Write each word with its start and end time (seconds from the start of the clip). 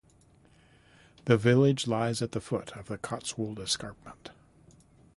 The 1.25 1.37
village 1.37 1.85
lies 1.85 2.23
at 2.23 2.31
the 2.31 2.41
foot 2.41 2.71
of 2.75 2.87
the 2.87 2.97
Cotswold 2.97 3.59
escarpment. 3.59 4.31